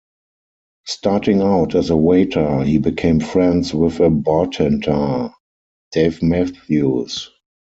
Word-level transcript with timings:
Starting 0.87 1.41
out 1.41 1.75
as 1.75 1.91
a 1.91 1.95
waiter 1.95 2.63
he 2.63 2.79
became 2.79 3.19
friends 3.19 3.71
with 3.71 3.99
a 3.99 4.09
bartender, 4.09 5.31
Dave 5.91 6.23
Matthews. 6.23 7.29